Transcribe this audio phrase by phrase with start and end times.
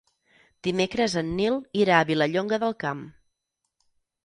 [0.67, 3.07] Dimecres en Nil irà a Vilallonga del Camp.